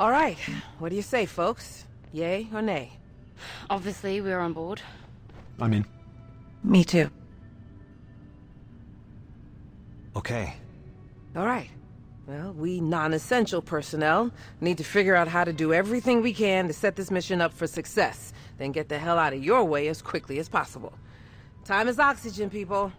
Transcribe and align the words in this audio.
All 0.00 0.10
right. 0.10 0.38
What 0.78 0.88
do 0.88 0.96
you 0.96 1.02
say, 1.02 1.26
folks? 1.26 1.84
Yay 2.10 2.48
or 2.54 2.62
nay? 2.62 2.92
Obviously, 3.68 4.22
we're 4.22 4.38
on 4.38 4.54
board. 4.54 4.80
I'm 5.60 5.74
in. 5.74 5.84
Me 6.64 6.84
too. 6.84 7.10
Okay. 10.16 10.54
All 11.36 11.44
right. 11.44 11.68
Well, 12.26 12.54
we 12.54 12.80
non-essential 12.80 13.60
personnel 13.60 14.30
need 14.62 14.78
to 14.78 14.84
figure 14.84 15.14
out 15.14 15.28
how 15.28 15.44
to 15.44 15.52
do 15.52 15.74
everything 15.74 16.22
we 16.22 16.32
can 16.32 16.66
to 16.68 16.72
set 16.72 16.96
this 16.96 17.10
mission 17.10 17.42
up 17.42 17.52
for 17.52 17.66
success, 17.66 18.32
then 18.56 18.72
get 18.72 18.88
the 18.88 18.98
hell 18.98 19.18
out 19.18 19.34
of 19.34 19.44
your 19.44 19.64
way 19.64 19.88
as 19.88 20.00
quickly 20.00 20.38
as 20.38 20.48
possible. 20.48 20.94
Time 21.66 21.88
is 21.88 21.98
oxygen, 21.98 22.48
people. 22.48 22.90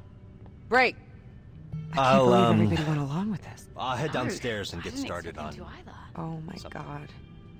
Break. 0.70 0.96
I 1.94 1.96
can't 1.96 1.98
I'll, 1.98 2.26
believe 2.26 2.46
um, 2.46 2.62
everybody 2.62 2.84
went 2.88 3.00
along 3.02 3.32
with 3.32 3.42
this. 3.42 3.66
I'll 3.76 3.98
head 3.98 4.12
downstairs 4.12 4.74
and 4.74 4.84
get 4.84 4.96
started 4.96 5.30
expect 5.30 5.60
on. 5.62 5.94
Him 6.16 6.24
to 6.24 6.28
either. 6.28 6.38
Oh 6.38 6.42
my 6.46 6.56
Something. 6.56 6.82
god. 6.82 7.10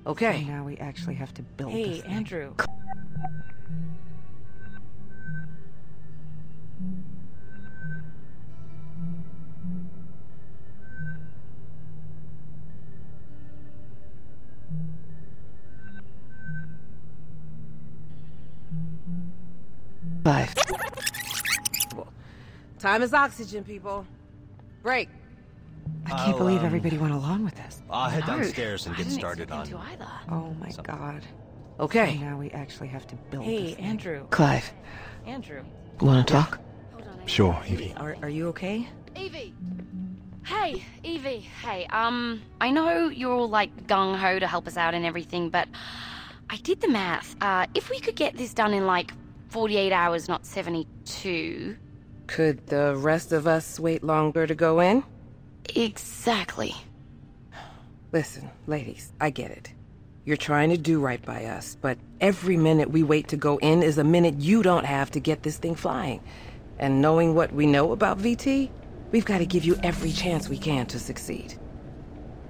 Okay. 0.08 0.44
So 0.46 0.52
now 0.52 0.64
we 0.64 0.78
actually 0.78 1.16
have 1.16 1.34
to 1.36 1.42
build 1.44 1.72
Hey, 1.72 1.96
this. 2.02 2.04
Andrew. 2.04 2.54
Clive. 20.24 20.54
Time 22.80 23.04
is 23.04 23.14
oxygen, 23.14 23.64
people. 23.64 24.06
Break. 24.82 25.10
I 26.06 26.10
can't 26.10 26.22
I'll, 26.34 26.38
believe 26.38 26.60
um, 26.62 26.66
everybody 26.66 26.98
went 26.98 27.14
along 27.14 27.44
with 27.46 27.56
this. 27.56 27.82
I'll 27.90 28.10
head 28.10 28.26
downstairs 28.26 28.86
and 28.86 28.96
I 28.96 28.98
get 28.98 29.04
didn't 29.08 29.20
started 29.20 29.44
expect 29.44 29.60
on. 29.60 29.68
him 29.68 29.78
to 29.78 29.92
either. 30.04 30.12
Oh 30.30 30.54
my 30.60 30.70
Something. 30.70 30.96
god. 30.96 31.26
Okay. 31.80 32.18
So 32.20 32.26
now 32.26 32.38
we 32.38 32.50
actually 32.52 32.88
have 32.90 33.08
to 33.08 33.16
build 33.16 33.44
Hey, 33.46 33.64
this 33.68 33.76
thing. 33.76 33.86
Andrew. 33.86 34.28
Clive, 34.30 34.72
Andrew. 35.26 35.64
you 36.00 36.08
want 36.08 36.28
to 36.28 36.34
talk? 36.34 36.60
Hold 36.94 37.08
on. 37.08 37.28
Sure, 37.28 37.60
Evie. 37.68 37.94
Are, 37.98 38.16
are 38.22 38.30
you 38.30 38.48
okay? 38.50 38.88
Evie. 39.16 39.54
Hey, 40.44 40.84
Evie. 41.04 41.40
Hey, 41.64 41.86
um, 41.88 42.42
I 42.60 42.72
know 42.72 43.10
you're 43.10 43.32
all 43.34 43.48
like 43.50 43.88
gung 43.88 44.18
ho 44.18 44.40
to 44.40 44.48
help 44.48 44.68
us 44.68 44.76
out 44.76 44.94
and 44.94 45.06
everything, 45.06 45.50
but 45.50 45.68
I 46.50 46.58
did 46.58 46.82
the 46.82 46.88
math. 46.88 47.36
Uh, 47.42 47.68
if 47.76 47.90
we 47.90 48.00
could 48.00 48.16
get 48.16 48.36
this 48.36 48.54
done 48.54 48.74
in 48.74 48.86
like 48.88 49.14
48 49.50 49.92
hours, 49.94 50.28
not 50.28 50.46
72. 50.46 51.78
Could 52.28 52.68
the 52.68 52.96
rest 52.96 53.32
of 53.32 53.46
us 53.48 53.80
wait 53.80 54.04
longer 54.04 54.48
to 54.48 54.56
go 54.56 54.80
in? 54.80 55.04
Exactly. 55.76 56.76
Listen, 58.12 58.50
ladies, 58.68 59.14
I 59.22 59.30
get 59.30 59.52
it. 59.52 59.74
You're 60.26 60.38
trying 60.38 60.70
to 60.70 60.78
do 60.78 61.00
right 61.00 61.24
by 61.26 61.46
us, 61.46 61.78
but 61.82 61.98
every 62.20 62.58
minute 62.58 62.92
we 62.92 63.04
wait 63.04 63.30
to 63.30 63.38
go 63.38 63.58
in 63.58 63.82
is 63.82 63.98
a 63.98 64.04
minute 64.04 64.40
you 64.40 64.62
don't 64.62 64.86
have 64.86 65.10
to 65.12 65.20
get 65.20 65.44
this 65.44 65.58
thing 65.58 65.76
flying. 65.76 66.22
And 66.78 67.02
knowing 67.02 67.36
what 67.36 67.54
we 67.54 67.66
know 67.66 67.92
about 67.92 68.20
VT, 68.20 68.70
we've 69.12 69.26
got 69.26 69.40
to 69.40 69.46
give 69.46 69.64
you 69.64 69.78
every 69.82 70.12
chance 70.12 70.48
we 70.48 70.58
can 70.58 70.86
to 70.88 71.00
succeed. 71.00 71.58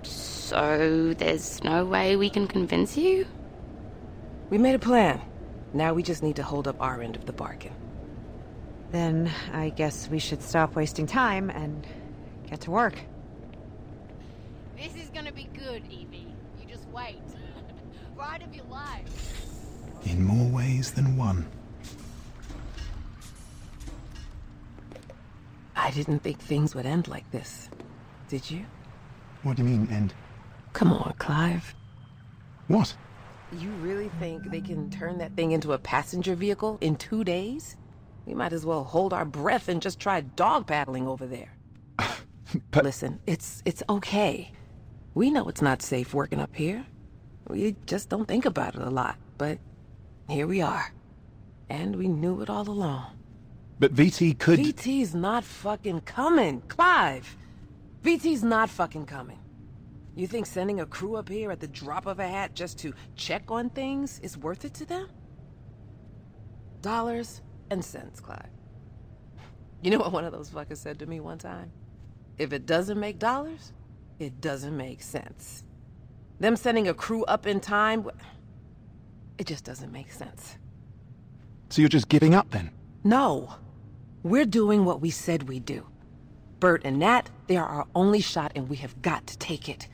So 0.04 1.13
there's 1.18 1.63
no 1.63 1.86
way 1.86 2.18
we 2.18 2.30
can 2.30 2.48
convince 2.48 2.98
you? 2.98 3.25
We 4.50 4.58
made 4.58 4.75
a 4.75 4.80
plan. 4.80 5.22
Now 5.74 5.94
we 5.94 6.04
just 6.04 6.24
need 6.24 6.36
to 6.36 6.44
hold 6.44 6.68
up 6.68 6.75
our 6.81 7.02
end 7.02 7.16
of 7.16 7.25
the 7.25 7.31
bargain. 7.31 7.74
Then 8.92 9.31
I 9.54 9.69
guess 9.69 10.10
we 10.10 10.19
should 10.19 10.42
stop 10.42 10.75
wasting 10.75 11.08
time 11.08 11.50
and 11.50 11.88
get 12.51 12.62
to 12.62 12.71
work. 12.71 12.95
This 14.77 14.94
is 14.95 15.09
gonna 15.09 15.31
be 15.31 15.50
good, 15.57 15.83
Evie. 15.89 16.27
You 16.59 16.68
just 16.68 16.86
wait. 16.89 17.21
Ride 18.15 18.44
of 18.44 18.53
your 18.53 18.65
life. 18.65 19.07
In 20.03 20.21
more 20.24 20.50
ways 20.50 20.92
than 20.92 21.15
one. 21.15 21.48
I 25.75 25.92
didn't 25.92 26.19
think 26.19 26.39
things 26.39 26.75
would 26.75 26.86
end 26.86 27.07
like 27.07 27.30
this. 27.31 27.69
Did 28.27 28.51
you? 28.51 28.65
What 29.44 29.56
do 29.56 29.63
you 29.63 29.69
mean, 29.69 29.88
end? 29.89 30.13
Come 30.74 30.92
on, 30.92 31.13
Clive. 31.19 31.74
What? 32.68 32.94
You 33.57 33.69
really 33.81 34.09
think 34.19 34.51
they 34.51 34.62
can 34.62 34.89
turn 34.89 35.18
that 35.19 35.36
thing 35.36 35.51
into 35.51 35.71
a 35.74 35.77
passenger 35.77 36.36
vehicle 36.36 36.77
in 36.81 36.98
two 36.98 37.24
days? 37.24 37.77
We 38.25 38.33
might 38.33 38.53
as 38.53 38.65
well 38.65 38.83
hold 38.83 39.13
our 39.13 39.25
breath 39.25 39.69
and 39.69 39.81
just 39.81 40.00
try 40.00 40.21
dog 40.21 40.68
paddling 40.68 41.07
over 41.07 41.25
there. 41.25 41.56
But- 42.71 42.83
Listen, 42.83 43.19
it's 43.27 43.62
it's 43.65 43.83
okay. 43.89 44.51
We 45.13 45.30
know 45.30 45.48
it's 45.50 45.62
not 45.62 45.81
safe 45.81 46.13
working 46.13 46.39
up 46.39 46.56
here. 46.56 46.86
We 47.48 47.75
just 47.86 48.09
don't 48.09 48.27
think 48.27 48.45
about 48.45 48.75
it 48.75 48.81
a 48.81 48.89
lot, 48.89 49.18
but 49.38 49.59
here 50.30 50.48
we 50.48 50.62
are. 50.62 50.94
And 51.69 51.95
we 51.98 52.07
knew 52.07 52.42
it 52.42 52.50
all 52.50 52.69
along. 52.69 53.18
But 53.80 53.94
VT 53.94 54.38
could. 54.39 54.59
VT's 54.59 55.13
not 55.15 55.44
fucking 55.44 56.01
coming, 56.01 56.62
Clive. 56.68 57.36
VT's 58.03 58.44
not 58.44 58.69
fucking 58.69 59.06
coming. 59.06 59.39
You 60.15 60.27
think 60.27 60.45
sending 60.45 60.80
a 60.81 60.86
crew 60.86 61.15
up 61.15 61.30
here 61.30 61.51
at 61.51 61.59
the 61.59 61.68
drop 61.68 62.06
of 62.06 62.19
a 62.19 62.27
hat 62.27 62.53
just 62.53 62.77
to 62.80 62.94
check 63.15 63.50
on 63.50 63.69
things 63.69 64.19
is 64.19 64.38
worth 64.38 64.65
it 64.65 64.74
to 64.75 64.86
them? 64.86 65.07
Dollars 66.81 67.42
and 67.69 67.83
cents, 67.83 68.19
Clive. 68.19 68.50
You 69.81 69.92
know 69.92 70.00
what 70.00 70.12
one 70.12 70.25
of 70.25 70.31
those 70.31 70.50
fuckers 70.50 70.77
said 70.77 71.00
to 71.00 71.06
me 71.06 71.19
one 71.19 71.38
time? 71.38 71.71
If 72.41 72.53
it 72.53 72.65
doesn't 72.65 72.99
make 72.99 73.19
dollars, 73.19 73.71
it 74.17 74.41
doesn't 74.41 74.75
make 74.75 75.03
sense. 75.03 75.63
Them 76.39 76.55
sending 76.55 76.88
a 76.88 76.93
crew 76.95 77.23
up 77.25 77.45
in 77.45 77.59
time, 77.59 78.09
it 79.38 79.45
just 79.45 79.63
doesn't 79.63 79.91
make 79.91 80.11
sense. 80.11 80.57
So 81.69 81.83
you're 81.83 81.89
just 81.89 82.09
giving 82.09 82.33
up 82.33 82.49
then? 82.49 82.71
No. 83.03 83.53
We're 84.23 84.47
doing 84.47 84.85
what 84.85 85.01
we 85.01 85.11
said 85.11 85.43
we'd 85.43 85.65
do. 85.65 85.85
Bert 86.59 86.81
and 86.83 86.97
Nat, 86.97 87.29
they 87.45 87.57
are 87.57 87.67
our 87.67 87.88
only 87.93 88.21
shot 88.21 88.53
and 88.55 88.67
we 88.67 88.77
have 88.77 88.99
got 89.03 89.27
to 89.27 89.38
take 89.38 89.69
it. 89.69 89.88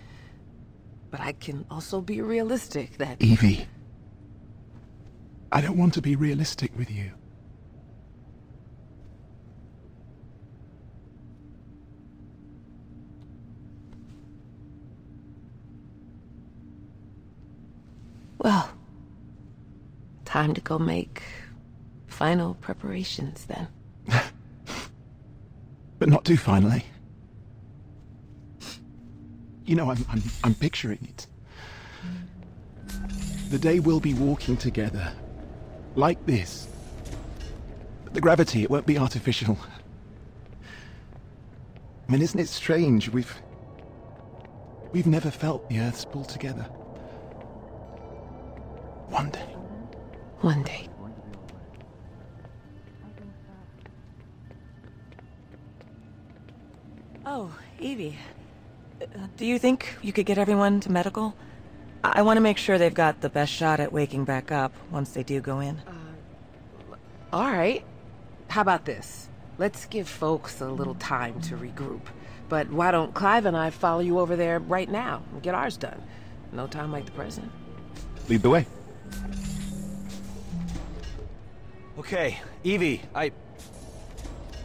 But 1.12 1.20
I 1.20 1.34
can 1.34 1.66
also 1.70 2.00
be 2.00 2.22
realistic 2.22 2.98
that 2.98 3.22
Evie. 3.22 3.68
I 5.52 5.60
don't 5.60 5.78
want 5.78 5.94
to 5.96 6.02
be 6.02 6.16
realistic 6.16 6.72
with 6.78 6.90
you. 6.90 7.12
Well, 18.40 18.70
time 20.26 20.54
to 20.54 20.62
go 20.62 20.78
make 20.78 21.24
final 22.08 22.56
preparations 22.56 23.46
then. 23.46 23.68
But 26.00 26.10
not 26.10 26.26
too 26.26 26.38
finally. 26.38 26.86
You 29.66 29.76
know, 29.76 29.90
I'm, 29.90 30.06
I'm, 30.10 30.22
I'm 30.44 30.54
picturing 30.54 31.00
it. 31.02 31.28
The 33.50 33.58
day 33.58 33.80
we'll 33.80 34.00
be 34.00 34.14
walking 34.14 34.58
together. 34.58 35.12
Like 35.96 36.24
this. 36.26 36.68
But 38.04 38.14
the 38.14 38.22
gravity, 38.22 38.64
it 38.64 38.70
won't 38.70 38.86
be 38.86 38.98
artificial. 38.98 39.58
I 42.08 42.12
mean, 42.12 42.22
isn't 42.22 42.40
it 42.40 42.48
strange? 42.48 43.10
We've. 43.10 43.42
We've 44.94 45.08
never 45.08 45.30
felt 45.30 45.68
the 45.68 45.80
Earth's 45.80 46.06
pull 46.06 46.24
together. 46.24 46.66
One 49.10 49.30
day. 49.30 49.46
One 50.42 50.64
day. 50.64 50.88
Oh, 57.26 57.52
Evie. 57.80 58.18
Uh, 59.02 59.06
Do 59.36 59.46
you 59.46 59.60
think 59.60 59.96
you 60.02 60.14
could 60.14 60.26
get 60.26 60.38
everyone 60.38 60.80
to 60.82 60.92
medical? 60.92 61.36
I, 62.04 62.20
I 62.20 62.22
want 62.22 62.38
to 62.38 62.42
make 62.42 62.58
sure 62.58 62.78
they've 62.78 62.94
got 62.94 63.22
the 63.22 63.30
best 63.30 63.52
shot 63.52 63.80
at 63.80 63.92
waking 63.92 64.26
back 64.26 64.52
up 64.52 64.74
once 64.92 65.12
they 65.12 65.24
do 65.24 65.42
go 65.42 65.60
in. 65.60 65.82
All 67.34 67.52
right. 67.52 67.84
How 68.48 68.62
about 68.62 68.86
this? 68.86 69.28
Let's 69.58 69.86
give 69.86 70.08
folks 70.08 70.62
a 70.62 70.70
little 70.70 70.96
time 70.96 71.42
to 71.42 71.58
regroup. 71.58 72.02
But 72.48 72.72
why 72.72 72.92
don't 72.92 73.14
Clive 73.14 73.46
and 73.46 73.58
I 73.58 73.72
follow 73.72 74.00
you 74.00 74.20
over 74.20 74.36
there 74.38 74.60
right 74.60 74.90
now 74.90 75.22
and 75.34 75.42
get 75.44 75.54
ours 75.54 75.76
done? 75.76 76.02
No 76.54 76.66
time 76.68 76.94
like 76.94 77.06
the 77.06 77.12
present. 77.12 77.52
Lead 78.30 78.42
the 78.42 78.50
way. 78.50 78.66
Okay, 81.98 82.40
Evie, 82.64 83.02
I. 83.14 83.32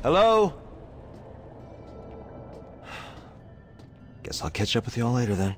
Hello? 0.02 0.54
Guess 4.22 4.42
I'll 4.42 4.50
catch 4.50 4.76
up 4.76 4.84
with 4.84 4.96
y'all 4.96 5.12
later 5.12 5.34
then. 5.34 5.56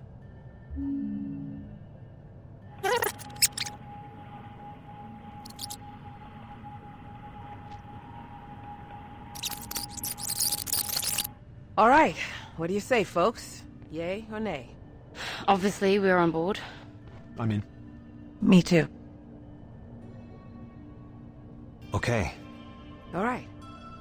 All 11.76 11.88
right. 11.88 12.16
What 12.56 12.68
do 12.68 12.74
you 12.74 12.80
say, 12.80 13.02
folks? 13.02 13.64
Yay 13.90 14.26
or 14.32 14.40
nay? 14.40 14.70
obviously 15.48 15.98
we're 15.98 16.16
on 16.16 16.30
board. 16.30 16.58
I'm 17.38 17.50
in. 17.50 17.73
Me 18.44 18.60
too. 18.60 18.86
Okay. 21.94 22.32
All 23.14 23.24
right. 23.24 23.48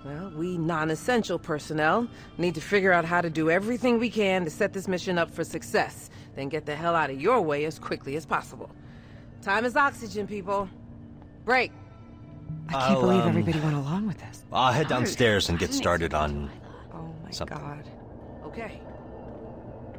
Well, 0.04 0.34
we 0.36 0.58
non-essential 0.58 1.40
personnel 1.40 2.10
need 2.38 2.54
to 2.56 2.62
figure 2.62 2.92
out 2.92 3.06
how 3.06 3.22
to 3.22 3.30
do 3.30 3.50
everything 3.50 4.00
we 4.00 4.10
can 4.10 4.44
to 4.44 4.50
set 4.50 4.74
this 4.74 4.90
mission 4.90 5.18
up 5.18 5.32
for 5.32 5.46
success, 5.46 6.10
then 6.36 6.50
get 6.50 6.66
the 6.66 6.76
hell 6.76 6.94
out 6.94 7.10
of 7.10 7.22
your 7.22 7.40
way 7.42 7.64
as 7.64 7.80
quickly 7.80 8.18
as 8.18 8.26
possible. 8.26 8.70
Time 9.42 9.64
is 9.64 9.78
oxygen, 9.78 10.28
people. 10.28 10.68
Break. 11.46 11.72
I 12.68 12.74
can't 12.74 12.84
I'll, 12.84 13.02
believe 13.02 13.22
um, 13.22 13.30
everybody 13.30 13.60
went 13.62 13.76
along 13.76 14.08
with 14.08 14.18
this. 14.18 14.44
I'll 14.52 14.74
head 14.74 14.90
downstairs 14.90 15.48
and 15.48 15.58
get 15.58 15.74
started 15.74 16.14
on. 16.14 16.52
Oh 16.94 17.16
my 17.24 17.32
Something. 17.32 17.58
god. 17.58 17.90
Okay. 18.46 18.82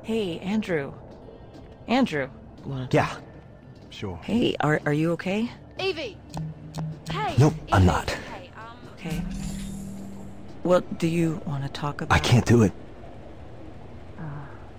Hey, 0.03 0.39
Andrew. 0.41 0.93
Andrew. 1.89 2.29
Wanna 2.67 2.89
talk? 2.89 3.23
Yeah. 3.95 4.01
Sure. 4.01 4.19
Hey, 4.23 4.57
are 4.61 4.81
are 4.87 4.93
you 4.93 5.13
okay? 5.13 5.51
Evie! 5.79 6.17
Hey. 7.11 7.35
Nope, 7.39 7.55
I'm 7.73 7.87
not. 7.87 8.11
Hey, 8.11 8.51
um, 8.57 8.77
Okay. 8.99 9.23
Well, 10.65 10.81
do 10.99 11.07
you 11.07 11.41
want 11.47 11.63
to 11.63 11.69
talk 11.69 12.01
about? 12.01 12.15
I 12.15 12.19
can't 12.19 12.47
do 12.47 12.63
it. 12.63 12.73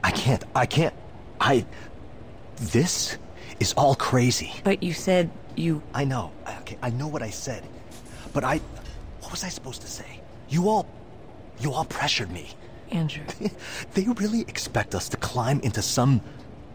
I 0.03 0.11
can't. 0.11 0.43
I 0.55 0.65
can't. 0.65 0.93
I. 1.39 1.65
This 2.57 3.17
is 3.59 3.73
all 3.73 3.95
crazy. 3.95 4.53
But 4.63 4.83
you 4.83 4.93
said 4.93 5.29
you. 5.55 5.81
I 5.93 6.03
know. 6.05 6.31
I- 6.45 6.55
Okay, 6.65 6.77
I 6.81 6.89
know 6.89 7.07
what 7.07 7.21
I 7.21 7.29
said. 7.29 7.63
But 8.33 8.43
I. 8.43 8.59
What 9.21 9.31
was 9.31 9.43
I 9.43 9.49
supposed 9.49 9.81
to 9.81 9.87
say? 9.87 10.21
You 10.49 10.67
all. 10.69 10.85
You 11.59 11.71
all 11.73 11.85
pressured 11.85 12.31
me. 12.31 12.49
Andrew. 12.91 13.23
They 13.93 14.03
really 14.07 14.41
expect 14.41 14.93
us 14.93 15.09
to 15.09 15.17
climb 15.17 15.59
into 15.61 15.81
some 15.81 16.21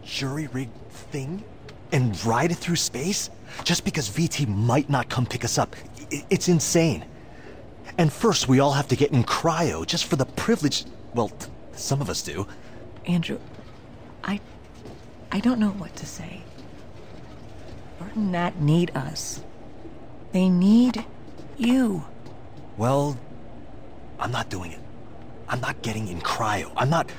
jury 0.03 0.47
rigged 0.47 0.75
thing 1.11 1.43
and 1.91 2.23
ride 2.25 2.51
it 2.51 2.57
through 2.57 2.77
space 2.77 3.29
just 3.63 3.83
because 3.83 4.09
VT 4.09 4.47
might 4.47 4.89
not 4.89 5.09
come 5.09 5.25
pick 5.25 5.43
us 5.43 5.57
up. 5.57 5.75
It's 6.29 6.47
insane. 6.47 7.05
And 7.97 8.11
first, 8.11 8.47
we 8.47 8.59
all 8.59 8.73
have 8.73 8.87
to 8.89 8.95
get 8.95 9.11
in 9.11 9.23
cryo 9.23 9.85
just 9.85 10.05
for 10.05 10.15
the 10.15 10.25
privilege. 10.25 10.85
Well, 11.13 11.31
some 11.73 12.01
of 12.01 12.09
us 12.09 12.21
do. 12.21 12.47
Andrew, 13.05 13.39
I. 14.23 14.39
I 15.31 15.39
don't 15.39 15.59
know 15.59 15.69
what 15.71 15.95
to 15.97 16.05
say. 16.05 16.41
Bert 17.99 18.15
and 18.15 18.31
Nat 18.31 18.61
need 18.61 18.91
us. 18.95 19.41
They 20.31 20.49
need 20.49 21.05
you. 21.57 22.03
Well, 22.77 23.17
I'm 24.19 24.31
not 24.31 24.49
doing 24.49 24.71
it. 24.71 24.79
I'm 25.47 25.61
not 25.61 25.81
getting 25.81 26.07
in 26.07 26.21
cryo. 26.21 26.71
I'm 26.75 26.89
not. 26.89 27.09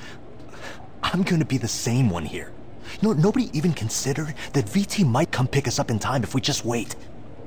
I'm 1.03 1.23
gonna 1.23 1.45
be 1.45 1.57
the 1.57 1.67
same 1.67 2.09
one 2.09 2.25
here. 2.25 2.52
No, 3.01 3.13
nobody 3.13 3.49
even 3.57 3.73
considered 3.73 4.33
that 4.53 4.65
VT 4.65 5.05
might 5.05 5.31
come 5.31 5.47
pick 5.47 5.67
us 5.67 5.79
up 5.79 5.89
in 5.89 5.99
time 5.99 6.23
if 6.23 6.33
we 6.33 6.41
just 6.41 6.63
wait. 6.65 6.95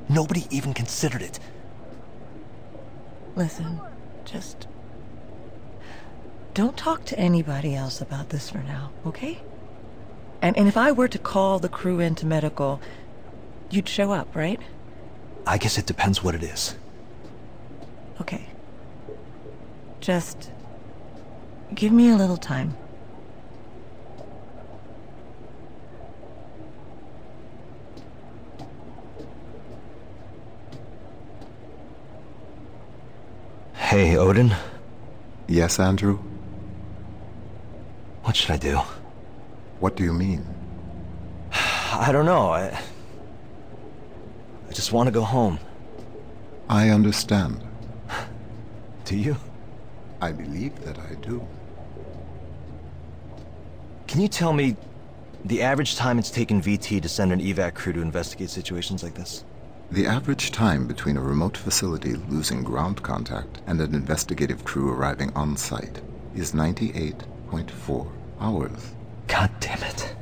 Nobody 0.09 0.47
even 0.51 0.75
considered 0.75 1.23
it. 1.23 1.39
Listen, 3.35 3.81
just. 4.25 4.67
Don't 6.55 6.77
talk 6.77 7.05
to 7.07 7.19
anybody 7.19 7.75
else 7.75 8.01
about 8.01 8.31
this 8.31 8.49
for 8.49 8.59
now, 8.59 8.91
okay? 9.05 9.41
And, 10.41 10.57
and 10.57 10.69
if 10.69 10.77
I 10.77 10.93
were 10.93 11.09
to 11.09 11.19
call 11.19 11.59
the 11.59 11.69
crew 11.69 12.01
into 12.01 12.25
medical, 12.25 12.81
you'd 13.71 13.89
show 13.89 14.13
up, 14.13 14.35
right? 14.35 14.61
I 15.47 15.59
guess 15.59 15.79
it 15.79 15.87
depends 15.87 16.23
what 16.23 16.35
it 16.35 16.43
is. 16.43 16.77
Okay. 18.21 18.47
Just. 20.01 20.51
Give 21.75 21.93
me 21.93 22.11
a 22.11 22.17
little 22.17 22.37
time. 22.37 22.77
Hey, 33.97 34.15
Odin. 34.19 34.55
Yes, 35.49 35.81
Andrew? 35.81 36.19
What 38.25 38.37
should 38.37 38.51
I 38.51 38.59
do? 38.59 38.77
What 39.81 39.97
do 39.97 40.05
you 40.05 40.13
mean? 40.13 40.45
I 41.51 42.11
don't 42.13 42.27
know. 42.27 42.51
I. 42.51 42.79
I 44.69 44.73
just 44.75 44.93
want 44.93 45.07
to 45.07 45.11
go 45.11 45.23
home. 45.23 45.59
I 46.69 46.91
understand. 46.91 47.67
Do 49.07 49.17
you? 49.17 49.35
I 50.21 50.31
believe 50.31 50.79
that 50.85 50.99
I 50.99 51.15
do. 51.15 51.49
Can 54.09 54.21
you 54.21 54.29
tell 54.29 54.53
me 54.53 54.77
the 55.43 55.63
average 55.63 55.97
time 55.97 56.19
it's 56.19 56.31
taken 56.31 56.61
VT 56.61 57.01
to 57.01 57.09
send 57.09 57.33
an 57.33 57.41
evac 57.41 57.73
crew 57.73 57.95
to 57.95 58.03
investigate 58.03 58.51
situations 58.51 59.03
like 59.03 59.15
this? 59.15 59.43
The 59.91 60.07
average 60.07 60.51
time 60.51 60.89
between 60.89 61.17
a 61.17 61.21
remote 61.21 61.57
facility 61.57 62.15
losing 62.15 62.65
ground 62.65 63.03
contact 63.05 63.61
and 63.69 63.81
an 63.81 63.95
investigative 63.95 64.65
crew 64.65 64.91
arriving 64.91 65.33
on 65.35 65.57
site 65.57 66.01
is 66.35 66.53
98.4 66.53 68.11
hours. 68.41 68.95
God 69.29 69.51
damn 69.61 69.83
it. 69.85 70.15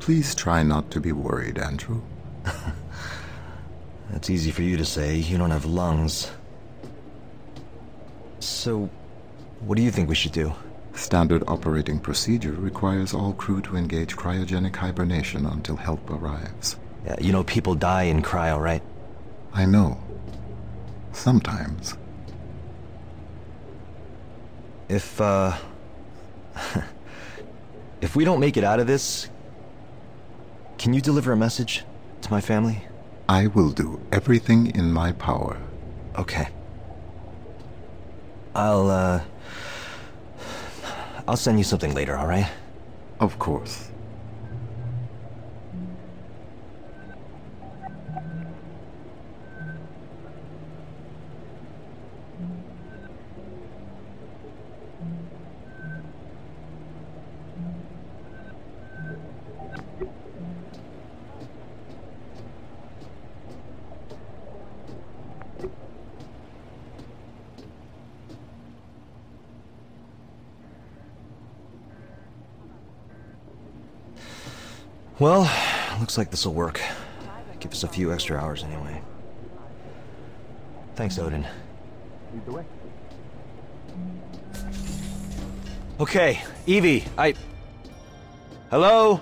Please 0.00 0.34
try 0.34 0.62
not 0.62 0.90
to 0.90 1.00
be 1.00 1.12
worried, 1.12 1.58
Andrew. 1.58 2.02
That's 4.10 4.28
easy 4.28 4.50
for 4.50 4.62
you 4.62 4.76
to 4.76 4.84
say. 4.84 5.16
You 5.16 5.38
don't 5.38 5.50
have 5.50 5.64
lungs. 5.64 6.30
So, 8.38 8.90
what 9.60 9.76
do 9.76 9.82
you 9.82 9.90
think 9.90 10.08
we 10.08 10.14
should 10.14 10.32
do? 10.32 10.52
Standard 10.94 11.42
operating 11.48 12.00
procedure 12.00 12.52
requires 12.52 13.14
all 13.14 13.32
crew 13.32 13.62
to 13.62 13.76
engage 13.76 14.16
cryogenic 14.16 14.76
hibernation 14.76 15.46
until 15.46 15.76
help 15.76 16.10
arrives. 16.10 16.76
Yeah, 17.04 17.16
you 17.20 17.32
know, 17.32 17.44
people 17.44 17.74
die 17.74 18.04
in 18.04 18.22
cryo, 18.22 18.60
right? 18.60 18.82
I 19.52 19.64
know. 19.66 19.98
Sometimes. 21.12 21.94
If, 24.88 25.20
uh. 25.20 25.56
if 28.00 28.16
we 28.16 28.24
don't 28.24 28.40
make 28.40 28.56
it 28.56 28.64
out 28.64 28.80
of 28.80 28.86
this, 28.86 29.28
can 30.78 30.92
you 30.92 31.00
deliver 31.00 31.32
a 31.32 31.36
message 31.36 31.84
to 32.22 32.30
my 32.30 32.40
family? 32.40 32.84
I 33.28 33.46
will 33.46 33.70
do 33.70 34.00
everything 34.12 34.74
in 34.74 34.92
my 34.92 35.12
power. 35.12 35.58
Okay. 36.18 36.48
I'll, 38.54 38.90
uh. 38.90 39.22
I'll 41.28 41.36
send 41.36 41.58
you 41.58 41.64
something 41.64 41.94
later, 41.94 42.18
alright? 42.18 42.50
Of 43.20 43.38
course. 43.38 43.90
Like 76.20 76.30
this'll 76.30 76.52
work. 76.52 76.82
Give 77.60 77.72
us 77.72 77.82
a 77.82 77.88
few 77.88 78.12
extra 78.12 78.38
hours 78.38 78.62
anyway. 78.62 79.00
Thanks, 80.94 81.18
Odin. 81.18 81.46
Okay, 85.98 86.42
Evie, 86.66 87.06
I. 87.16 87.34
Hello? 88.70 89.18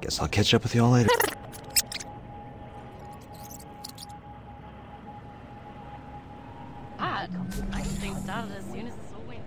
Guess 0.00 0.18
I'll 0.18 0.26
catch 0.26 0.52
up 0.52 0.64
with 0.64 0.74
y'all 0.74 0.90
later. 0.90 1.10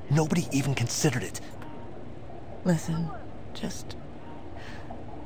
Nobody 0.10 0.48
even 0.54 0.74
considered 0.74 1.24
it. 1.24 1.42
Listen, 2.64 3.10
just. 3.54 3.96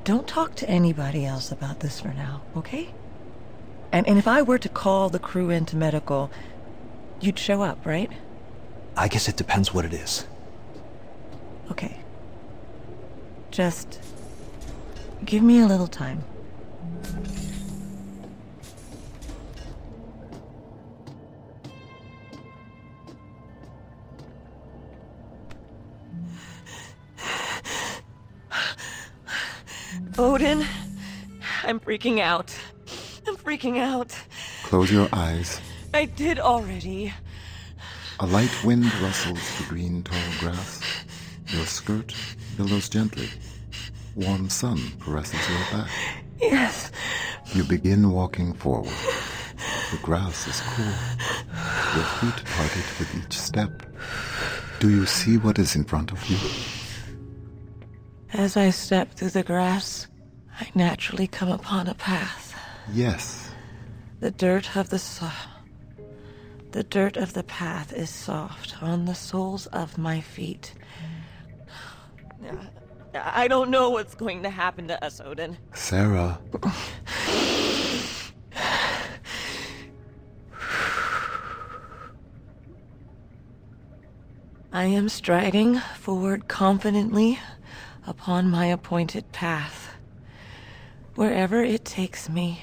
Don't 0.03 0.27
talk 0.27 0.55
to 0.55 0.69
anybody 0.69 1.25
else 1.25 1.51
about 1.51 1.81
this 1.81 1.99
for 1.99 2.09
now, 2.09 2.41
okay? 2.55 2.93
And, 3.91 4.07
and 4.07 4.17
if 4.17 4.27
I 4.27 4.41
were 4.41 4.57
to 4.57 4.69
call 4.69 5.09
the 5.09 5.19
crew 5.19 5.49
into 5.49 5.75
medical, 5.75 6.31
you'd 7.19 7.39
show 7.39 7.61
up, 7.61 7.85
right? 7.85 8.11
I 8.95 9.07
guess 9.07 9.27
it 9.27 9.35
depends 9.35 9.73
what 9.73 9.85
it 9.85 9.93
is. 9.93 10.25
Okay. 11.71 11.99
Just. 13.51 13.99
Give 15.25 15.43
me 15.43 15.59
a 15.59 15.65
little 15.65 15.87
time. 15.87 16.23
Freaking 31.87 32.19
out. 32.19 32.53
I'm 33.25 33.37
freaking 33.37 33.79
out. 33.79 34.13
Close 34.63 34.91
your 34.91 35.07
eyes. 35.13 35.61
I 35.93 36.03
did 36.03 36.37
already. 36.37 37.13
A 38.19 38.25
light 38.25 38.51
wind 38.65 38.93
rustles 38.95 39.39
the 39.57 39.63
green 39.69 40.03
tall 40.03 40.19
grass. 40.39 40.81
Your 41.47 41.65
skirt 41.65 42.13
billows 42.57 42.89
gently. 42.89 43.29
Warm 44.15 44.49
sun 44.49 44.79
caresses 44.99 45.39
your 45.47 45.79
back. 45.79 45.89
Yes. 46.41 46.91
You 47.53 47.63
begin 47.63 48.11
walking 48.11 48.53
forward. 48.53 48.91
The 49.91 49.97
grass 50.03 50.45
is 50.45 50.59
cool. 50.59 50.85
Your 51.95 52.05
feet 52.19 52.45
parted 52.45 52.83
with 52.99 53.15
each 53.17 53.39
step. 53.39 53.83
Do 54.81 54.89
you 54.89 55.05
see 55.05 55.37
what 55.37 55.57
is 55.57 55.77
in 55.77 55.85
front 55.85 56.11
of 56.11 56.21
you? 56.29 56.37
As 58.33 58.57
I 58.57 58.71
step 58.71 59.13
through 59.13 59.29
the 59.29 59.43
grass, 59.43 60.07
I 60.59 60.69
naturally 60.73 61.27
come 61.27 61.49
upon 61.49 61.87
a 61.87 61.93
path. 61.93 62.55
Yes. 62.91 63.49
The 64.19 64.31
dirt 64.31 64.75
of 64.75 64.89
the 64.89 64.99
so- 64.99 65.29
the 66.71 66.83
dirt 66.83 67.15
of 67.17 67.33
the 67.33 67.43
path 67.43 67.93
is 67.93 68.09
soft 68.09 68.81
on 68.81 69.05
the 69.05 69.15
soles 69.15 69.67
of 69.67 69.97
my 69.97 70.21
feet. 70.21 70.73
I 73.13 73.47
don't 73.47 73.69
know 73.69 73.89
what's 73.89 74.15
going 74.15 74.43
to 74.43 74.49
happen 74.49 74.87
to 74.89 75.03
us, 75.03 75.21
Odin. 75.21 75.57
Sarah. 75.73 76.39
I 84.71 84.83
am 84.83 85.09
striding 85.09 85.79
forward 85.79 86.47
confidently 86.47 87.39
upon 88.05 88.51
my 88.51 88.67
appointed 88.67 89.31
path. 89.31 89.86
Wherever 91.17 91.63
it 91.63 91.83
takes 91.83 92.29
me 92.29 92.61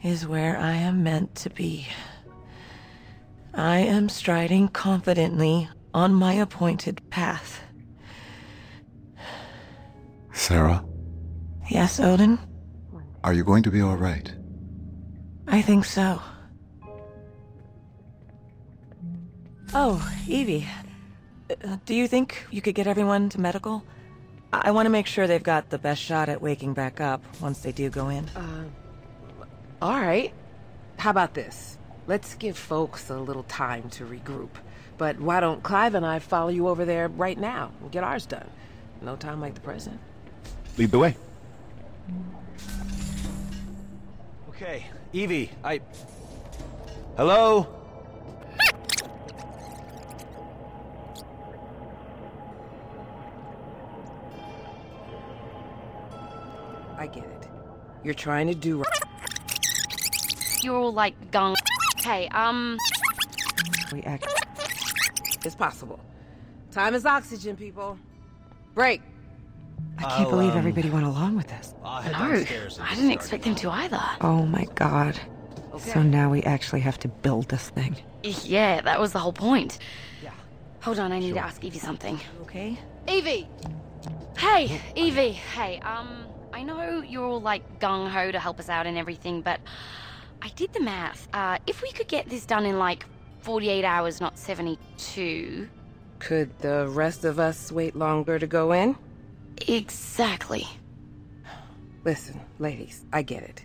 is 0.00 0.28
where 0.28 0.56
I 0.56 0.74
am 0.74 1.02
meant 1.02 1.34
to 1.42 1.50
be. 1.50 1.88
I 3.52 3.78
am 3.78 4.08
striding 4.08 4.68
confidently 4.68 5.68
on 5.92 6.14
my 6.14 6.34
appointed 6.34 7.00
path. 7.10 7.60
Sarah, 10.32 10.84
Yes, 11.68 11.98
Odin? 11.98 12.38
are 13.24 13.32
you 13.32 13.42
going 13.42 13.64
to 13.64 13.72
be 13.72 13.80
all 13.80 13.96
right? 13.96 14.32
I 15.48 15.62
think 15.62 15.84
so. 15.84 16.22
Oh, 19.74 19.98
Evie. 20.28 20.68
Uh, 21.50 21.78
do 21.86 21.92
you 21.92 22.06
think 22.06 22.46
you 22.52 22.62
could 22.62 22.76
get 22.76 22.86
everyone 22.86 23.28
to 23.30 23.40
medical? 23.40 23.82
I, 24.52 24.68
I 24.68 24.70
want 24.70 24.86
to 24.86 24.90
make 24.90 25.06
sure 25.06 25.26
they've 25.26 25.42
got 25.42 25.70
the 25.70 25.78
best 25.78 26.02
shot 26.02 26.28
at 26.28 26.42
waking 26.42 26.74
back 26.74 27.00
up 27.00 27.22
once 27.40 27.60
they 27.60 27.72
do 27.72 27.90
go 27.90 28.08
in. 28.08 28.28
Uh, 28.30 28.64
all 29.82 30.00
right. 30.00 30.32
How 30.98 31.10
about 31.10 31.34
this? 31.34 31.78
Let's 32.06 32.34
give 32.34 32.56
folks 32.56 33.10
a 33.10 33.18
little 33.18 33.42
time 33.44 33.90
to 33.90 34.04
regroup. 34.04 34.50
But 34.98 35.20
why 35.20 35.40
don't 35.40 35.62
Clive 35.62 35.94
and 35.94 36.06
I 36.06 36.20
follow 36.20 36.48
you 36.48 36.68
over 36.68 36.84
there 36.84 37.08
right 37.08 37.38
now 37.38 37.72
and 37.80 37.90
get 37.90 38.02
ours 38.04 38.26
done? 38.26 38.48
No 39.02 39.16
time 39.16 39.40
like 39.40 39.54
the 39.54 39.60
present. 39.60 40.00
Lead 40.78 40.90
the 40.90 40.98
way. 40.98 41.16
Okay, 44.50 44.86
Evie, 45.12 45.50
I. 45.62 45.80
Hello? 47.16 47.66
You're 58.06 58.14
trying 58.14 58.46
to 58.46 58.54
do 58.54 58.78
right. 58.78 59.02
You're 60.62 60.76
all 60.76 60.92
like 60.92 61.32
gung. 61.32 61.56
Hey, 62.04 62.28
um, 62.28 62.78
We 63.92 64.00
act. 64.02 64.32
It's 65.44 65.56
possible. 65.56 65.98
Time 66.70 66.94
is 66.94 67.04
oxygen, 67.04 67.56
people. 67.56 67.98
Break. 68.74 69.02
I 69.98 70.02
can't 70.02 70.12
I'll, 70.12 70.30
believe 70.30 70.52
um, 70.52 70.58
everybody 70.58 70.88
went 70.88 71.04
along 71.04 71.34
with 71.34 71.48
this. 71.48 71.74
I'll 71.82 72.04
no, 72.04 72.44
I 72.80 72.94
didn't 72.94 73.10
expect 73.10 73.42
them 73.42 73.56
to 73.56 73.70
either. 73.70 74.00
Oh 74.20 74.46
my 74.46 74.66
god. 74.76 75.18
Okay. 75.72 75.90
So 75.90 76.00
now 76.00 76.30
we 76.30 76.44
actually 76.44 76.82
have 76.82 77.00
to 77.00 77.08
build 77.08 77.48
this 77.48 77.70
thing. 77.70 77.96
Yeah, 78.22 78.82
that 78.82 79.00
was 79.00 79.14
the 79.14 79.18
whole 79.18 79.32
point. 79.32 79.80
Yeah. 80.22 80.30
Hold 80.82 81.00
on, 81.00 81.10
I 81.10 81.18
need 81.18 81.34
to 81.34 81.40
ask 81.40 81.64
Evie 81.64 81.80
something. 81.80 82.20
Okay? 82.42 82.78
Evie! 83.08 83.48
Hey, 84.38 84.80
Evie. 84.94 85.32
Hey, 85.32 85.80
um, 85.80 86.25
I 86.56 86.62
know 86.62 87.02
you're 87.02 87.26
all 87.26 87.42
like 87.42 87.80
gung 87.80 88.08
ho 88.08 88.32
to 88.32 88.40
help 88.40 88.58
us 88.58 88.70
out 88.70 88.86
and 88.86 88.96
everything, 88.96 89.42
but 89.42 89.60
I 90.40 90.48
did 90.56 90.72
the 90.72 90.80
math. 90.80 91.28
Uh, 91.34 91.58
if 91.66 91.82
we 91.82 91.92
could 91.92 92.08
get 92.08 92.30
this 92.30 92.46
done 92.46 92.64
in 92.64 92.78
like 92.78 93.04
48 93.40 93.84
hours, 93.84 94.22
not 94.22 94.38
72. 94.38 95.68
Could 96.18 96.58
the 96.60 96.88
rest 96.88 97.26
of 97.26 97.38
us 97.38 97.70
wait 97.70 97.94
longer 97.94 98.38
to 98.38 98.46
go 98.46 98.72
in? 98.72 98.96
Exactly. 99.68 100.66
Listen, 102.06 102.40
ladies, 102.58 103.04
I 103.12 103.20
get 103.20 103.42
it. 103.42 103.62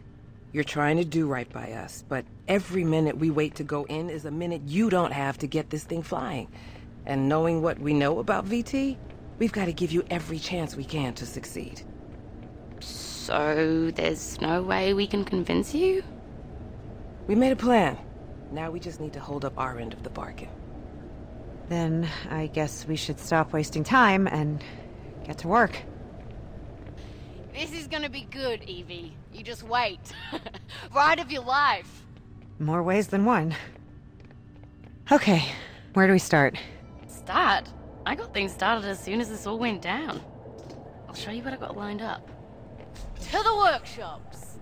You're 0.51 0.65
trying 0.65 0.97
to 0.97 1.06
do 1.06 1.27
right 1.27 1.49
by 1.49 1.71
us, 1.71 2.04
but 2.10 2.25
every 2.49 2.84
minute 2.84 3.17
we 3.17 3.30
wait 3.30 3.56
to 3.56 3.63
go 3.63 3.86
in 3.86 4.10
is 4.10 4.25
a 4.25 4.32
minute 4.32 4.63
you 4.65 4.89
don't 4.89 5.13
have 5.13 5.38
to 5.38 5.47
get 5.47 5.69
this 5.69 5.86
thing 5.86 6.04
flying. 6.04 6.49
And 7.06 7.30
knowing 7.30 7.62
what 7.62 7.80
we 7.80 7.93
know 7.93 8.19
about 8.19 8.45
VT, 8.47 8.97
we've 9.39 9.54
got 9.54 9.67
to 9.67 9.73
give 9.73 9.93
you 9.93 10.04
every 10.10 10.39
chance 10.39 10.75
we 10.75 10.84
can 10.84 11.13
to 11.13 11.25
succeed. 11.25 11.84
So 13.32 13.91
there's 13.96 14.41
no 14.41 14.62
way 14.62 14.94
we 14.94 15.08
can 15.08 15.24
convince 15.24 15.74
you? 15.74 16.04
We 17.28 17.36
made 17.36 17.54
a 17.54 17.56
plan. 17.56 17.98
Now 18.52 18.72
we 18.72 18.82
just 18.82 19.00
need 19.00 19.13
to 19.13 19.22
hold 19.22 19.46
up 19.46 19.58
our 19.58 19.80
end 19.80 19.94
of 19.94 20.04
the 20.04 20.10
bargain. 20.10 20.50
Then 21.70 22.10
I 22.30 22.48
guess 22.48 22.86
we 22.86 22.98
should 22.98 23.22
stop 23.22 23.54
wasting 23.54 23.86
time 23.86 24.28
and 24.28 24.62
get 25.24 25.38
to 25.38 25.48
work. 25.48 25.82
This 27.54 27.72
is 27.72 27.88
gonna 27.88 28.10
be 28.10 28.28
good, 28.30 28.63
Evie. 28.63 29.15
You 29.32 29.44
just 29.46 29.63
wait. 29.63 30.02
Ride 30.94 31.20
of 31.20 31.32
your 31.32 31.44
life. 31.44 32.04
More 32.60 32.84
ways 32.84 33.08
than 33.08 33.24
one. 33.24 33.56
Okay, 35.10 35.46
where 35.94 36.06
do 36.06 36.12
we 36.12 36.20
start? 36.20 36.58
Start? 37.08 37.70
I 38.06 38.13
got 38.15 38.34
things 38.34 38.52
started 38.52 38.84
as 38.84 39.02
soon 39.02 39.22
as 39.22 39.30
this 39.30 39.48
all 39.48 39.58
went 39.58 39.82
down. 39.82 40.20
I'll 41.08 41.15
show 41.15 41.32
you 41.32 41.44
what 41.44 41.54
I 41.54 41.56
got 41.56 41.78
lined 41.78 42.02
up. 42.02 42.30
To 43.21 43.43
the 43.43 43.55
workshops. 43.55 44.57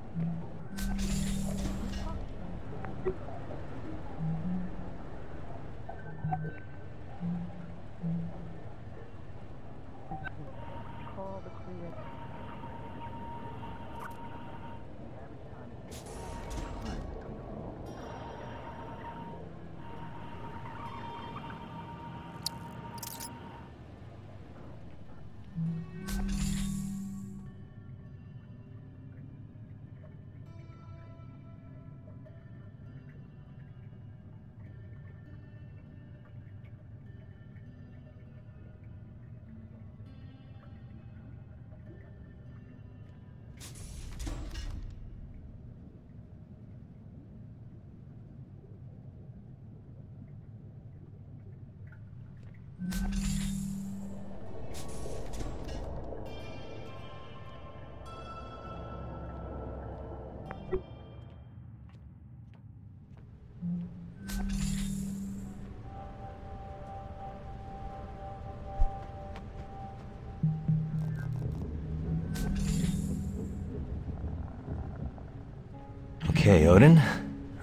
Okay, 76.50 76.66
Odin. 76.66 77.00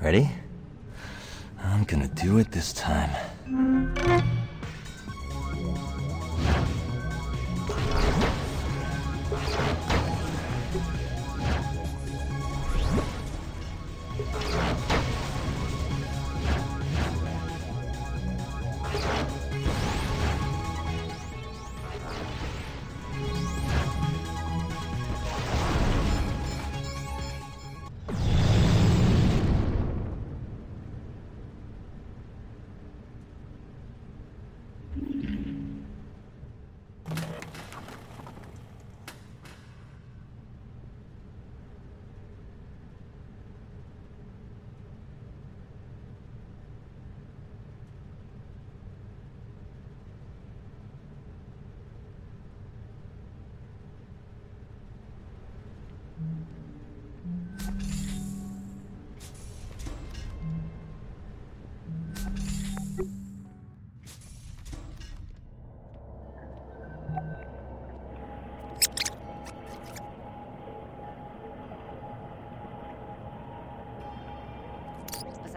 Ready? 0.01 0.31
I'm 1.61 1.83
gonna 1.83 2.07
do 2.07 2.38
it 2.38 2.53
this 2.53 2.72
time. 2.72 3.11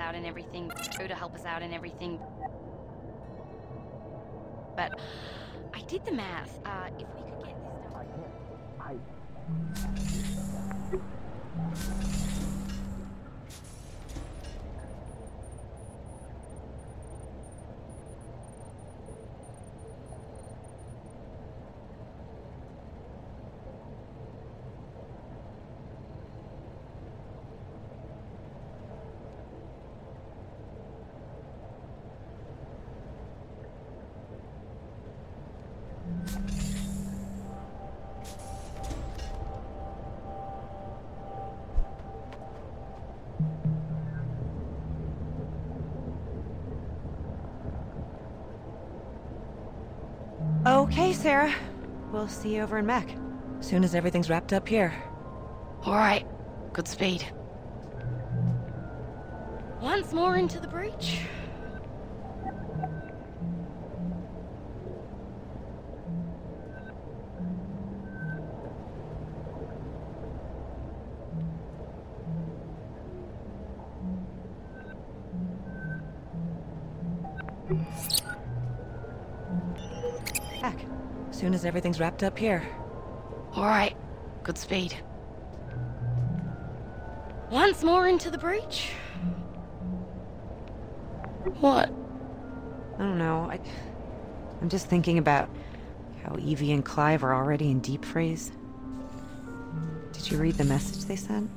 Out 0.10 0.16
and 0.16 0.26
everything, 0.26 0.72
to 1.08 1.14
help 1.14 1.36
us 1.36 1.46
out 1.46 1.62
and 1.62 1.72
everything. 1.72 2.20
But 4.76 5.00
I 5.72 5.82
did 5.82 6.04
the 6.04 6.12
math. 6.12 6.60
Uh, 6.66 6.90
if 6.98 7.08
we 7.16 7.29
Okay, 50.92 51.14
Sarah. 51.14 51.54
We'll 52.12 52.28
see 52.28 52.56
you 52.56 52.64
over 52.64 52.80
in 52.80 52.88
Mech. 52.88 53.08
Soon 53.60 53.84
as 53.84 53.94
everything's 53.94 54.28
wrapped 54.28 54.54
up 54.54 54.68
here. 54.68 54.92
All 55.84 55.94
right, 55.94 56.26
good 56.74 56.88
speed. 56.88 57.24
Once 59.82 60.12
more 60.14 60.36
into 60.36 60.60
the 60.60 60.68
breach. 60.68 61.22
As 81.60 81.66
everything's 81.66 82.00
wrapped 82.00 82.24
up 82.24 82.40
here. 82.40 82.66
All 83.54 83.66
right, 83.66 83.94
good 84.44 84.58
speed. 84.58 84.96
Once 87.52 87.84
more 87.84 88.08
into 88.08 88.30
the 88.32 88.38
breach. 88.38 88.92
What? 91.60 91.90
I 92.96 92.98
don't 93.00 93.18
know. 93.18 93.50
I, 93.52 93.60
I'm 94.62 94.70
just 94.70 94.88
thinking 94.88 95.18
about 95.18 95.50
how 96.24 96.38
Evie 96.38 96.72
and 96.72 96.86
Clive 96.86 97.26
are 97.26 97.36
already 97.36 97.70
in 97.70 97.82
deep 97.82 98.06
freeze. 98.06 98.54
Did 100.14 100.32
you 100.32 100.38
read 100.38 100.56
the 100.56 100.64
message 100.64 101.06
they 101.06 101.18
sent? 101.18 101.50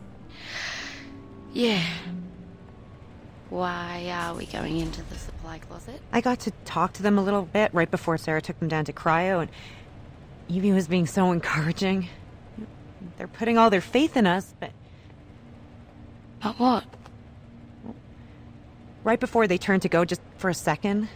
Yeah. 1.52 1.82
Why 3.50 4.10
are 4.12 4.34
we 4.34 4.46
going 4.46 4.78
into 4.78 5.02
the 5.02 5.16
supply 5.16 5.58
closet? 5.58 6.00
I 6.10 6.22
got 6.22 6.40
to 6.40 6.50
talk 6.64 6.94
to 6.94 7.02
them 7.04 7.18
a 7.18 7.22
little 7.22 7.42
bit 7.42 7.72
right 7.72 7.90
before 7.90 8.18
Sarah 8.18 8.42
took 8.42 8.58
them 8.58 8.68
down 8.68 8.84
to 8.86 8.92
cryo, 8.92 9.42
and 9.42 9.50
Evie 10.52 10.72
was 10.72 10.86
being 10.86 11.06
so 11.06 11.32
encouraging. 11.32 12.08
They're 13.16 13.26
putting 13.26 13.56
all 13.56 13.70
their 13.70 13.80
faith 13.80 14.18
in 14.18 14.26
us, 14.26 14.54
but 14.60 14.70
But 16.42 16.58
what? 16.58 16.84
right 19.02 19.18
before 19.18 19.46
they 19.48 19.56
turned 19.58 19.82
to 19.82 19.88
go, 19.88 20.04
just 20.04 20.20
for 20.36 20.50
a 20.50 20.54
second, 20.54 21.08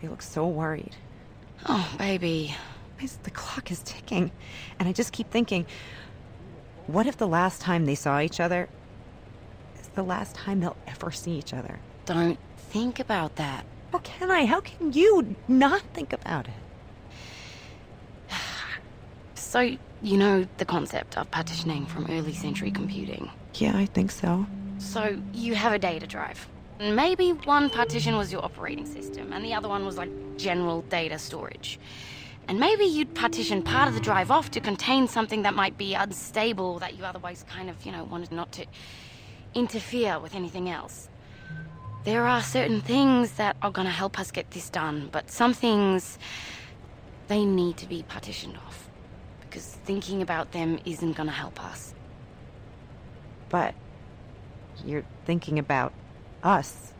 they 0.00 0.08
look 0.08 0.22
so 0.22 0.46
worried. 0.48 0.96
Oh, 1.68 1.94
baby. 1.98 2.56
The 3.22 3.30
clock 3.30 3.70
is 3.70 3.80
ticking, 3.84 4.32
and 4.78 4.88
I 4.88 4.92
just 4.92 5.12
keep 5.12 5.30
thinking, 5.30 5.66
what 6.88 7.06
if 7.06 7.16
the 7.18 7.28
last 7.28 7.60
time 7.60 7.84
they 7.84 7.94
saw 7.94 8.18
each 8.20 8.40
other 8.40 8.68
is 9.78 9.86
the 9.88 10.02
last 10.02 10.34
time 10.34 10.58
they'll 10.60 10.76
ever 10.86 11.12
see 11.12 11.32
each 11.32 11.52
other? 11.54 11.78
Don't 12.06 12.38
think 12.56 12.98
about 12.98 13.36
that. 13.36 13.64
How 13.92 13.98
can 13.98 14.30
I? 14.32 14.46
How 14.46 14.60
can 14.60 14.92
you 14.92 15.36
not 15.46 15.82
think 15.94 16.12
about 16.12 16.48
it? 16.48 16.54
So, 19.48 19.60
you 20.02 20.18
know 20.18 20.46
the 20.58 20.66
concept 20.66 21.16
of 21.16 21.30
partitioning 21.30 21.86
from 21.86 22.04
early 22.10 22.34
century 22.34 22.70
computing. 22.70 23.30
Yeah, 23.54 23.78
I 23.78 23.86
think 23.86 24.10
so. 24.10 24.46
So, 24.76 25.18
you 25.32 25.54
have 25.54 25.72
a 25.72 25.78
data 25.78 26.06
drive. 26.06 26.46
Maybe 26.78 27.30
one 27.30 27.70
partition 27.70 28.18
was 28.18 28.30
your 28.30 28.44
operating 28.44 28.84
system, 28.84 29.32
and 29.32 29.42
the 29.42 29.54
other 29.54 29.66
one 29.66 29.86
was 29.86 29.96
like 29.96 30.10
general 30.36 30.82
data 30.82 31.18
storage. 31.18 31.80
And 32.46 32.60
maybe 32.60 32.84
you'd 32.84 33.14
partition 33.14 33.62
part 33.62 33.88
of 33.88 33.94
the 33.94 34.02
drive 34.02 34.30
off 34.30 34.50
to 34.50 34.60
contain 34.60 35.08
something 35.08 35.40
that 35.44 35.54
might 35.54 35.78
be 35.78 35.94
unstable 35.94 36.78
that 36.80 36.98
you 36.98 37.04
otherwise 37.04 37.42
kind 37.48 37.70
of, 37.70 37.86
you 37.86 37.92
know, 37.92 38.04
wanted 38.04 38.30
not 38.30 38.52
to 38.52 38.66
interfere 39.54 40.18
with 40.20 40.34
anything 40.34 40.68
else. 40.68 41.08
There 42.04 42.24
are 42.24 42.42
certain 42.42 42.82
things 42.82 43.32
that 43.32 43.56
are 43.62 43.70
gonna 43.70 43.88
help 43.88 44.18
us 44.18 44.30
get 44.30 44.50
this 44.50 44.68
done, 44.68 45.08
but 45.10 45.30
some 45.30 45.54
things, 45.54 46.18
they 47.28 47.46
need 47.46 47.78
to 47.78 47.88
be 47.88 48.02
partitioned 48.02 48.58
off. 48.66 48.87
Because 49.58 49.74
thinking 49.74 50.22
about 50.22 50.52
them 50.52 50.78
isn't 50.84 51.14
gonna 51.14 51.32
help 51.32 51.60
us. 51.64 51.92
But 53.48 53.74
you're 54.84 55.02
thinking 55.24 55.58
about 55.58 55.92
us, 56.44 56.92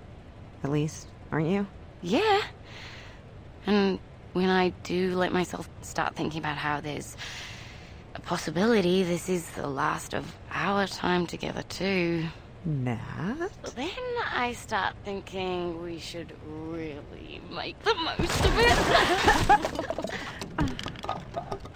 at 0.65 0.73
least, 0.73 1.07
aren't 1.31 1.47
you? 1.47 1.69
Yeah. 2.03 2.41
And 3.65 4.01
when 4.33 4.51
I 4.51 4.71
do 4.83 5.15
let 5.15 5.33
myself 5.33 5.71
start 5.83 6.17
thinking 6.17 6.41
about 6.41 6.57
how 6.57 6.81
there's 6.81 7.17
a 8.17 8.21
possibility 8.21 9.05
this 9.05 9.29
is 9.29 9.49
the 9.51 9.69
last 9.69 10.13
of 10.13 10.35
our 10.51 10.89
time 10.89 11.29
together, 11.29 11.63
too, 11.63 12.25
Nat? 12.65 13.51
then 13.77 13.89
I 14.35 14.53
start 14.55 14.97
thinking 15.05 15.81
we 15.81 16.01
should 16.01 16.33
really 16.45 17.41
make 17.53 17.79
the 17.85 17.95
most 17.95 18.45
of 18.45 18.53
it. 18.59 18.79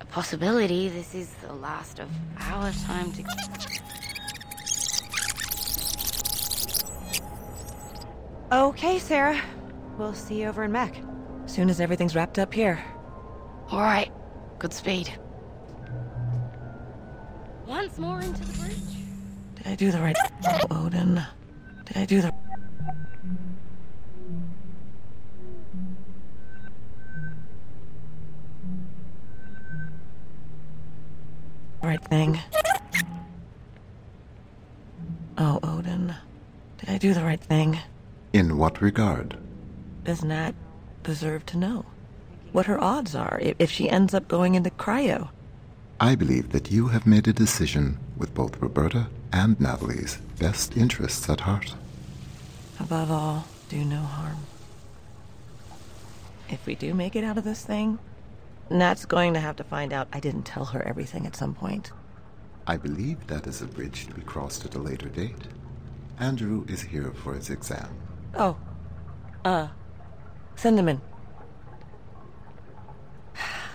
a 0.00 0.04
possibility 0.06 0.88
this 0.88 1.14
is 1.14 1.30
the 1.46 1.52
last 1.52 1.98
of 1.98 2.08
our 2.38 2.72
time 2.72 3.12
together. 3.12 3.42
Okay, 8.52 8.98
Sarah. 8.98 9.40
We'll 9.98 10.14
see 10.14 10.42
you 10.42 10.48
over 10.48 10.64
in 10.64 10.72
Mech. 10.72 10.94
Soon 11.46 11.68
as 11.70 11.80
everything's 11.80 12.14
wrapped 12.14 12.38
up 12.38 12.52
here. 12.52 12.82
All 13.70 13.80
right, 13.80 14.12
good 14.58 14.72
speed. 14.72 15.12
Once 17.66 17.98
more 17.98 18.20
into 18.20 18.44
the 18.44 18.52
breach. 18.58 18.76
Did 19.56 19.66
I 19.66 19.74
do 19.74 19.90
the 19.90 20.00
right... 20.00 20.16
Odin. 20.70 21.20
Did 21.86 21.96
I 21.96 22.04
do 22.04 22.20
the... 22.20 22.32
do 37.06 37.14
the 37.14 37.24
right 37.24 37.40
thing? 37.40 37.78
In 38.32 38.58
what 38.58 38.82
regard? 38.82 39.36
Does 40.02 40.24
Nat 40.24 40.56
deserve 41.04 41.46
to 41.46 41.56
know? 41.56 41.86
What 42.50 42.66
her 42.66 42.82
odds 42.82 43.14
are 43.14 43.40
if, 43.60 43.70
she 43.70 43.88
ends 43.88 44.12
up 44.12 44.26
going 44.26 44.56
into 44.56 44.70
cryo? 44.70 45.28
I 46.00 46.16
believe 46.16 46.50
that 46.50 46.72
you 46.72 46.88
have 46.88 47.06
made 47.06 47.28
a 47.28 47.32
decision 47.32 47.98
with 48.16 48.34
both 48.34 48.60
Roberta 48.60 49.06
and 49.32 49.60
Natalie's 49.60 50.16
best 50.40 50.76
interests 50.76 51.30
at 51.30 51.42
heart. 51.42 51.76
Above 52.80 53.12
all, 53.12 53.46
do 53.68 53.84
no 53.84 54.00
harm. 54.00 54.38
If 56.50 56.66
we 56.66 56.74
do 56.74 56.92
make 56.92 57.14
it 57.14 57.22
out 57.22 57.38
of 57.38 57.44
this 57.44 57.64
thing, 57.64 58.00
Nat's 58.68 59.04
going 59.04 59.32
to 59.34 59.40
have 59.40 59.54
to 59.56 59.64
find 59.64 59.92
out 59.92 60.08
I 60.12 60.18
didn't 60.18 60.42
tell 60.42 60.64
her 60.64 60.82
everything 60.82 61.24
at 61.24 61.36
some 61.36 61.54
point. 61.54 61.92
I 62.66 62.76
believe 62.76 63.28
that 63.28 63.46
is 63.46 63.62
a 63.62 63.66
bridge 63.66 64.08
to 64.08 64.14
be 64.14 64.22
crossed 64.22 64.64
at 64.64 64.74
a 64.74 64.80
later 64.80 65.08
date. 65.08 65.46
Andrew 66.18 66.64
is 66.68 66.80
here 66.82 67.12
for 67.12 67.34
his 67.34 67.50
exam. 67.50 67.88
Oh. 68.34 68.56
Uh. 69.44 69.68
Send 70.54 70.78
him 70.78 70.88
in. 70.88 71.00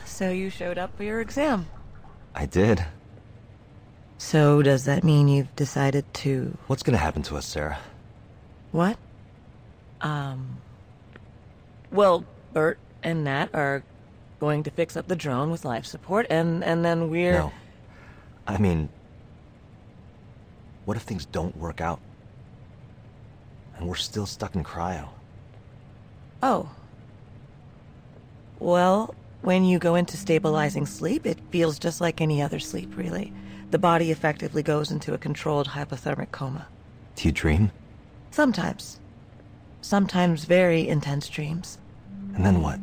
So 0.05 0.29
you 0.29 0.49
showed 0.49 0.77
up 0.77 0.95
for 0.97 1.03
your 1.03 1.19
exam. 1.21 1.67
I 2.35 2.45
did. 2.45 2.85
So 4.17 4.61
does 4.61 4.85
that 4.85 5.03
mean 5.03 5.27
you've 5.27 5.55
decided 5.55 6.11
to. 6.15 6.57
What's 6.67 6.83
gonna 6.83 6.97
happen 6.97 7.23
to 7.23 7.37
us, 7.37 7.45
Sarah? 7.45 7.79
What? 8.71 8.97
Um. 10.01 10.57
Well, 11.91 12.23
Bert 12.53 12.77
and 13.03 13.23
Nat 13.23 13.49
are 13.53 13.83
going 14.39 14.63
to 14.63 14.71
fix 14.71 14.95
up 14.95 15.07
the 15.07 15.15
drone 15.15 15.51
with 15.51 15.65
life 15.65 15.85
support, 15.85 16.27
and, 16.29 16.63
and 16.63 16.83
then 16.85 17.09
we're. 17.09 17.33
No. 17.33 17.51
I 18.47 18.57
mean, 18.57 18.89
What 20.85 20.97
if 20.97 21.03
things 21.03 21.25
don't 21.25 21.55
work 21.57 21.79
out? 21.81 21.99
And 23.81 23.89
we're 23.89 23.95
still 23.95 24.27
stuck 24.27 24.53
in 24.53 24.63
cryo. 24.63 25.09
Oh. 26.43 26.69
Well, 28.59 29.15
when 29.41 29.65
you 29.65 29.79
go 29.79 29.95
into 29.95 30.17
stabilizing 30.17 30.85
sleep, 30.85 31.25
it 31.25 31.39
feels 31.49 31.79
just 31.79 31.99
like 31.99 32.21
any 32.21 32.43
other 32.43 32.59
sleep, 32.59 32.95
really. 32.95 33.33
The 33.71 33.79
body 33.79 34.11
effectively 34.11 34.61
goes 34.61 34.91
into 34.91 35.15
a 35.15 35.17
controlled 35.17 35.69
hypothermic 35.69 36.29
coma. 36.29 36.67
Do 37.15 37.27
you 37.27 37.31
dream? 37.31 37.71
Sometimes. 38.29 38.99
Sometimes 39.81 40.45
very 40.45 40.87
intense 40.87 41.27
dreams. 41.27 41.79
And 42.35 42.45
then 42.45 42.61
what? 42.61 42.79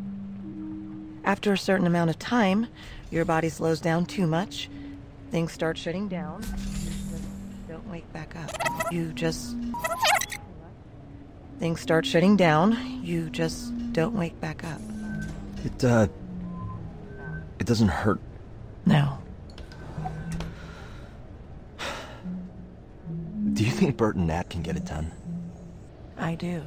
After 1.25 1.53
a 1.53 1.59
certain 1.59 1.87
amount 1.87 2.11
of 2.11 2.19
time, 2.19 2.67
your 3.13 3.25
body 3.25 3.51
slows 3.51 3.81
down 3.81 4.05
too 4.05 4.27
much. 4.27 4.69
Things 5.31 5.53
start 5.53 5.79
shutting 5.79 6.09
down. 6.09 6.43
Don't 7.69 7.89
wake 7.89 8.13
back 8.13 8.35
up. 8.35 8.93
You 8.93 9.13
just. 9.13 9.55
Things 11.59 11.81
start 11.81 12.07
shutting 12.07 12.37
down. 12.37 13.03
You 13.03 13.31
just 13.31 13.73
don't 13.93 14.15
wake 14.15 14.41
back 14.41 14.65
up. 14.65 14.81
It, 15.65 15.85
uh. 15.85 16.07
It 17.59 17.67
doesn't 17.67 17.89
hurt. 17.89 18.21
No. 18.87 19.19
Do 23.53 23.65
you 23.65 23.73
think 23.73 23.97
Bert 23.97 24.15
and 24.15 24.29
Nat 24.29 24.51
can 24.51 24.63
get 24.63 24.77
it 24.77 24.85
done? 24.85 25.11
I 26.17 26.37
do. 26.37 26.63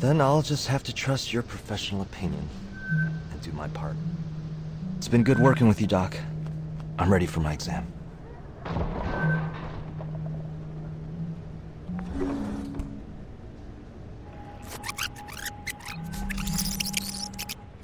Then 0.00 0.20
I'll 0.20 0.42
just 0.42 0.66
have 0.66 0.82
to 0.82 0.92
trust 0.92 1.32
your 1.32 1.42
professional 1.42 2.02
opinion 2.02 2.46
and 3.32 3.40
do 3.40 3.52
my 3.52 3.68
part. 3.68 3.96
It's 4.98 5.08
been 5.08 5.24
good 5.24 5.38
working 5.38 5.66
with 5.66 5.80
you, 5.80 5.86
Doc. 5.86 6.16
I'm 6.98 7.10
ready 7.10 7.24
for 7.24 7.40
my 7.40 7.54
exam. 7.54 7.86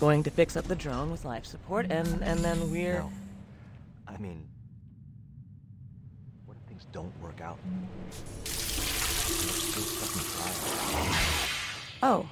Going 0.02 0.24
to 0.24 0.32
fix 0.32 0.56
up 0.56 0.64
the 0.64 0.74
drone 0.74 1.12
with 1.12 1.24
life 1.24 1.46
support, 1.46 1.86
and, 1.88 2.24
and 2.24 2.40
then 2.40 2.72
we're. 2.72 2.98
No. 2.98 3.12
I 4.08 4.16
mean, 4.16 4.48
what 6.44 6.56
if 6.60 6.68
things 6.68 6.88
don't 6.90 7.16
work 7.22 7.40
out? 7.40 7.56
We're 7.64 8.50
still 8.50 9.84
stuck 9.84 10.16
in 10.16 10.22
cryo. 10.28 11.58
Oh. 12.02 12.28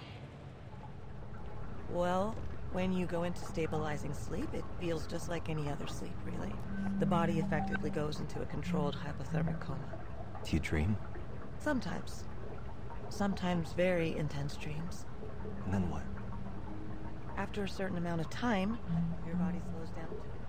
Well, 1.91 2.35
when 2.73 2.93
you 2.93 3.07
go 3.07 3.23
into 3.23 3.39
stabilizing 3.45 4.15
sleep, 4.15 4.53
it 4.53 4.65
feels 4.81 5.07
just 5.07 5.29
like 5.29 5.49
any 5.49 5.69
other 5.69 5.87
sleep, 5.87 6.17
really. 6.25 6.53
The 6.99 7.07
body 7.07 7.39
effectively 7.39 7.91
goes 7.91 8.19
into 8.19 8.43
a 8.43 8.47
controlled 8.47 8.97
hypothermic 8.97 9.61
coma. 9.61 9.79
Do 10.43 10.57
you 10.57 10.59
dream? 10.59 10.97
Sometimes. 11.61 12.25
Sometimes 13.11 13.75
very 13.75 14.17
intense 14.17 14.57
dreams. 14.57 15.07
And 15.67 15.73
then 15.73 15.89
what? 15.89 16.03
After 17.41 17.65
a 17.65 17.69
certain 17.71 17.97
amount 17.97 18.21
of 18.21 18.29
time, 18.29 18.79
your 19.27 19.35
body 19.37 19.63
slows 19.73 19.89
down. 19.97 20.40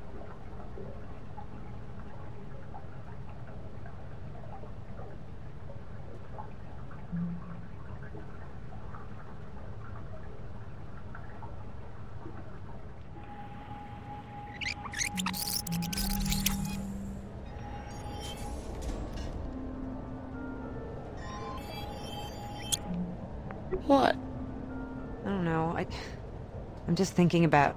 Just 27.02 27.14
thinking 27.14 27.46
about 27.46 27.76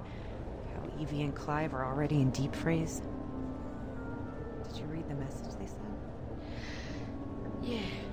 how 0.75 1.01
Evie 1.01 1.23
and 1.23 1.33
Clive 1.33 1.73
are 1.73 1.83
already 1.83 2.21
in 2.21 2.29
deep 2.29 2.53
freeze. 2.53 3.01
Did 4.67 4.77
you 4.77 4.85
read 4.85 5.09
the 5.09 5.15
message 5.15 5.47
they 5.57 5.65
sent? 5.65 5.79
Yeah. 7.63 8.04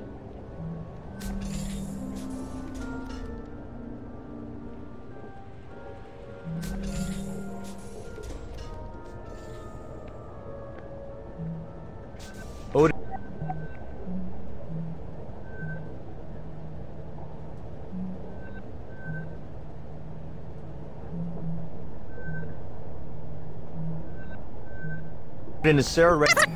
Odin, 25.72 25.78
is 25.78 25.88
Sarah 25.88 26.16
ready? 26.16 26.52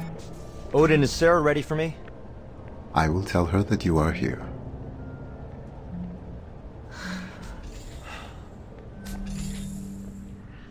Odin, 0.74 1.02
is 1.02 1.11
Sarah 1.11 1.40
ready 1.40 1.62
for 1.62 1.74
me? 1.74 1.96
I 2.92 3.09
will 3.09 3.22
tell 3.22 3.46
her 3.46 3.62
that 3.62 3.83
you 3.83 3.96
are 3.96 4.12
here. 4.12 4.46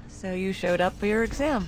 So 0.07 0.33
you 0.33 0.53
showed 0.53 0.79
up 0.79 0.93
for 0.93 1.07
your 1.07 1.23
exam. 1.23 1.67